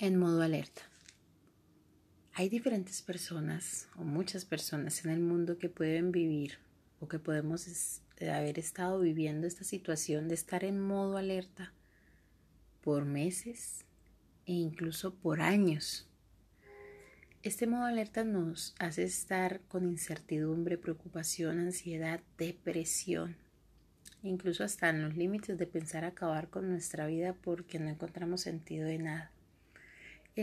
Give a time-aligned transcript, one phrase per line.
[0.00, 0.82] en modo alerta.
[2.32, 6.58] Hay diferentes personas o muchas personas en el mundo que pueden vivir
[7.00, 11.72] o que podemos haber estado viviendo esta situación de estar en modo alerta
[12.80, 13.84] por meses
[14.46, 16.06] e incluso por años.
[17.42, 23.36] Este modo alerta nos hace estar con incertidumbre, preocupación, ansiedad, depresión,
[24.22, 28.86] incluso hasta en los límites de pensar acabar con nuestra vida porque no encontramos sentido
[28.86, 29.32] de nada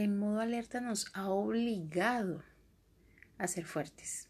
[0.04, 2.44] el modo alerta nos ha obligado
[3.38, 4.28] a ser fuertes.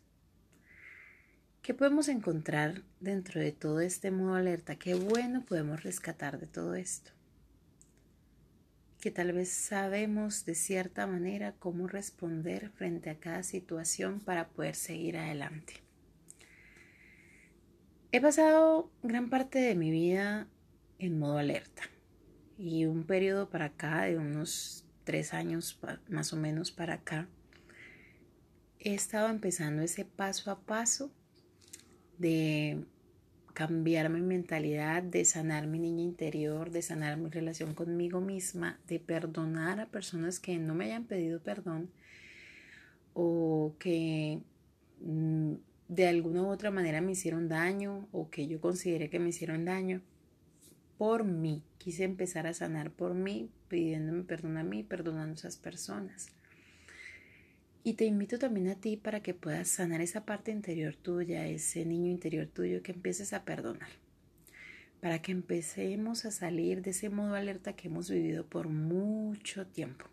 [1.64, 4.76] ¿Qué podemos encontrar dentro de todo este modo alerta?
[4.76, 7.12] ¿Qué bueno podemos rescatar de todo esto?
[9.00, 14.76] Que tal vez sabemos de cierta manera cómo responder frente a cada situación para poder
[14.76, 15.82] seguir adelante.
[18.12, 20.48] He pasado gran parte de mi vida
[21.00, 21.82] en modo alerta
[22.56, 27.30] y un periodo para acá de unos tres años más o menos para acá,
[28.80, 31.12] he estado empezando ese paso a paso
[32.18, 32.84] de
[33.54, 39.00] cambiar mi mentalidad, de sanar mi niña interior, de sanar mi relación conmigo misma, de
[39.00, 41.90] perdonar a personas que no me hayan pedido perdón
[43.14, 44.42] o que
[45.00, 45.54] mm,
[45.88, 49.64] de alguna u otra manera me hicieron daño o que yo consideré que me hicieron
[49.64, 50.02] daño
[50.98, 51.64] por mí.
[51.78, 56.28] Quise empezar a sanar por mí, pidiéndome perdón a mí, perdonando a esas personas.
[57.84, 61.86] Y te invito también a ti para que puedas sanar esa parte interior tuya, ese
[61.86, 63.90] niño interior tuyo, que empieces a perdonar.
[65.02, 70.06] Para que empecemos a salir de ese modo alerta que hemos vivido por mucho tiempo.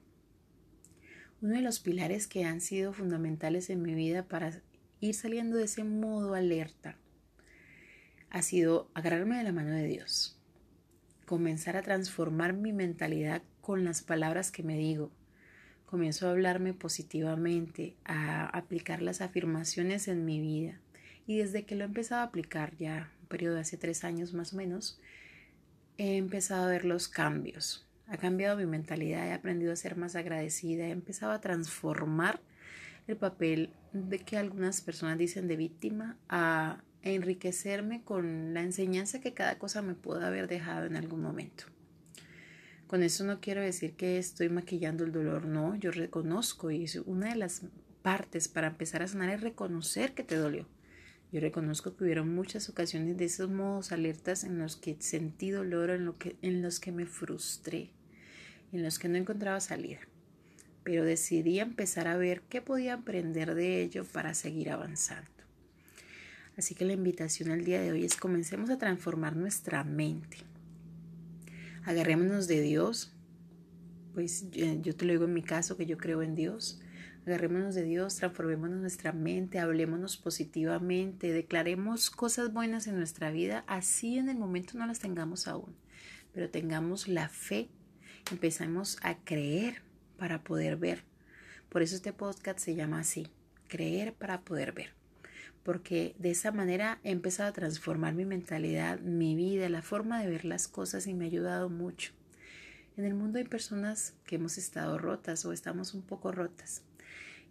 [1.41, 4.60] Uno de los pilares que han sido fundamentales en mi vida para
[5.00, 6.98] ir saliendo de ese modo alerta
[8.30, 10.42] ha sido agarrarme de la mano de Dios
[11.27, 15.11] comenzar a transformar mi mentalidad con las palabras que me digo.
[15.87, 20.81] Comienzo a hablarme positivamente, a aplicar las afirmaciones en mi vida.
[21.27, 24.33] Y desde que lo he empezado a aplicar ya, un periodo de hace tres años
[24.33, 24.99] más o menos,
[25.99, 27.87] he empezado a ver los cambios.
[28.09, 32.41] Ha cambiado mi mentalidad, he aprendido a ser más agradecida, he empezado a transformar
[33.06, 39.35] el papel de que algunas personas dicen de víctima a enriquecerme con la enseñanza que
[39.35, 41.65] cada cosa me pudo haber dejado en algún momento.
[42.87, 47.31] Con eso no quiero decir que estoy maquillando el dolor, no, yo reconozco y una
[47.31, 47.63] de las
[48.03, 50.67] partes para empezar a sanar es reconocer que te dolió.
[51.33, 55.89] Yo reconozco que hubieron muchas ocasiones de esos modos alertas en los que sentí dolor,
[55.89, 57.91] en, lo que, en los que me frustré,
[58.71, 60.01] en los que no encontraba salida.
[60.84, 65.31] Pero decidí empezar a ver qué podía aprender de ello para seguir avanzando.
[66.57, 70.39] Así que la invitación al día de hoy es comencemos a transformar nuestra mente.
[71.85, 73.15] Agarrémonos de Dios,
[74.13, 76.81] pues yo te lo digo en mi caso que yo creo en Dios.
[77.27, 84.19] Agarrémonos de Dios, transformémonos nuestra mente, hablémonos positivamente, declaremos cosas buenas en nuestra vida, así
[84.19, 85.75] en el momento no las tengamos aún,
[86.34, 87.69] pero tengamos la fe,
[88.33, 89.83] empezamos a creer
[90.19, 91.05] para poder ver.
[91.69, 93.29] Por eso este podcast se llama así,
[93.69, 95.02] creer para poder ver
[95.62, 100.28] porque de esa manera he empezado a transformar mi mentalidad, mi vida, la forma de
[100.28, 102.12] ver las cosas y me ha ayudado mucho.
[102.97, 106.82] En el mundo hay personas que hemos estado rotas o estamos un poco rotas.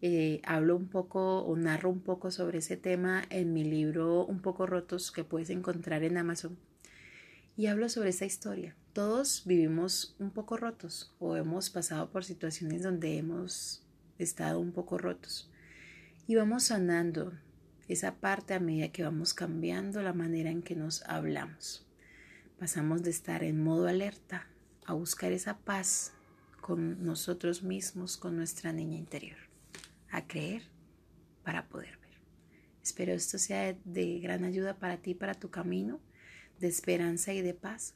[0.03, 4.41] Eh, hablo un poco o narro un poco sobre ese tema en mi libro Un
[4.41, 6.57] poco rotos que puedes encontrar en Amazon.
[7.55, 8.75] Y hablo sobre esa historia.
[8.93, 13.83] Todos vivimos un poco rotos o hemos pasado por situaciones donde hemos
[14.17, 15.49] estado un poco rotos.
[16.27, 17.33] Y vamos sanando,
[17.91, 21.85] esa parte a medida que vamos cambiando la manera en que nos hablamos.
[22.57, 24.47] Pasamos de estar en modo alerta
[24.85, 26.13] a buscar esa paz
[26.61, 29.37] con nosotros mismos, con nuestra niña interior,
[30.09, 30.61] a creer
[31.43, 32.11] para poder ver.
[32.81, 35.99] Espero esto sea de gran ayuda para ti, para tu camino,
[36.59, 37.95] de esperanza y de paz,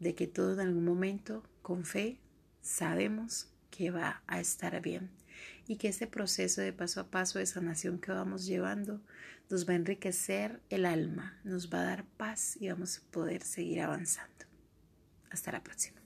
[0.00, 2.18] de que todo en algún momento, con fe,
[2.60, 5.10] sabemos que va a estar bien
[5.66, 9.00] y que este proceso de paso a paso de sanación que vamos llevando
[9.50, 13.42] nos va a enriquecer el alma, nos va a dar paz y vamos a poder
[13.42, 14.44] seguir avanzando.
[15.30, 16.00] Hasta la próxima.